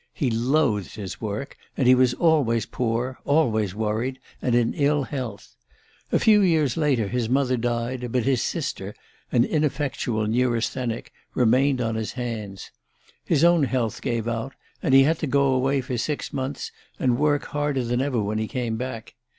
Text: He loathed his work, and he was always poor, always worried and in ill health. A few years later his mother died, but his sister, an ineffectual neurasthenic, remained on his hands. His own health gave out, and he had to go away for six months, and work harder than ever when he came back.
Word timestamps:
He 0.15 0.31
loathed 0.31 0.95
his 0.95 1.21
work, 1.21 1.55
and 1.77 1.87
he 1.87 1.93
was 1.93 2.15
always 2.15 2.65
poor, 2.65 3.19
always 3.23 3.75
worried 3.75 4.17
and 4.41 4.55
in 4.55 4.73
ill 4.73 5.03
health. 5.03 5.55
A 6.11 6.17
few 6.17 6.41
years 6.41 6.75
later 6.75 7.07
his 7.07 7.29
mother 7.29 7.55
died, 7.55 8.11
but 8.11 8.23
his 8.23 8.41
sister, 8.41 8.95
an 9.31 9.45
ineffectual 9.45 10.25
neurasthenic, 10.25 11.11
remained 11.35 11.81
on 11.81 11.93
his 11.93 12.13
hands. 12.13 12.71
His 13.25 13.43
own 13.43 13.65
health 13.65 14.01
gave 14.01 14.27
out, 14.27 14.53
and 14.81 14.95
he 14.95 15.03
had 15.03 15.19
to 15.19 15.27
go 15.27 15.43
away 15.53 15.81
for 15.81 15.99
six 15.99 16.33
months, 16.33 16.71
and 16.99 17.19
work 17.19 17.43
harder 17.53 17.83
than 17.83 18.01
ever 18.01 18.19
when 18.23 18.39
he 18.39 18.47
came 18.47 18.77
back. 18.77 19.13